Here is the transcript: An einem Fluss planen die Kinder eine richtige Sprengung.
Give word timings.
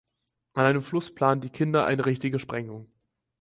An 0.55 0.65
einem 0.65 0.81
Fluss 0.81 1.13
planen 1.13 1.41
die 1.41 1.51
Kinder 1.51 1.85
eine 1.85 2.07
richtige 2.07 2.39
Sprengung. 2.39 2.89